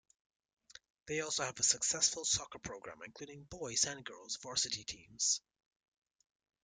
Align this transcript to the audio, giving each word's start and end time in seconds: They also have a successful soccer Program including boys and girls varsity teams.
They 1.05 1.19
also 1.21 1.43
have 1.43 1.59
a 1.59 1.63
successful 1.63 2.25
soccer 2.25 2.57
Program 2.57 3.01
including 3.05 3.43
boys 3.43 3.85
and 3.85 4.03
girls 4.03 4.35
varsity 4.37 4.83
teams. 4.83 5.41